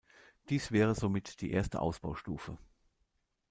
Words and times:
Dies 0.49 0.71
wäre 0.71 0.95
somit 0.95 1.41
die 1.41 1.51
erste 1.51 1.79
Ausbaustufe. 1.79 2.57